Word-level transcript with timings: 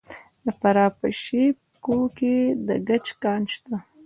د 0.45 0.47
فراه 0.59 0.91
په 0.99 1.07
شیب 1.21 1.55
کوه 1.85 2.07
کې 2.17 2.35
د 2.67 2.67
ګچ 2.87 3.07
کان 3.23 3.41
شته. 3.53 3.75